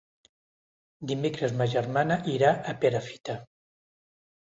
Dimecres 1.11 1.55
ma 1.61 1.69
germana 1.75 2.19
irà 2.39 2.57
a 2.73 2.77
Perafita. 2.85 3.41